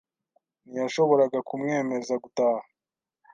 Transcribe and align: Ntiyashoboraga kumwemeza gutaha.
Ntiyashoboraga 0.69 1.39
kumwemeza 1.47 2.13
gutaha. 2.23 2.63